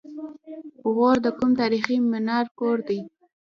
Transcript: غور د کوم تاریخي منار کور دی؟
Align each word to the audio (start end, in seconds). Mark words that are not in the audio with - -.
غور 0.93 1.17
د 1.25 1.27
کوم 1.37 1.51
تاریخي 1.61 1.95
منار 2.11 2.45
کور 2.59 2.77
دی؟ 2.87 2.99